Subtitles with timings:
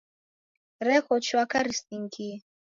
[0.87, 2.35] Reko chwaka risingie.